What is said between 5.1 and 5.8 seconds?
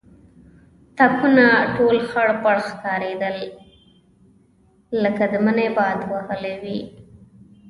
د مني